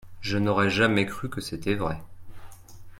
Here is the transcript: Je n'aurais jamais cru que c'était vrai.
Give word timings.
Je 0.19 0.39
n'aurais 0.39 0.71
jamais 0.71 1.05
cru 1.05 1.29
que 1.29 1.41
c'était 1.41 1.75
vrai. 1.75 2.01